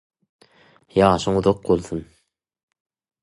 [1.01, 2.01] ýaşyň uzak bolsun!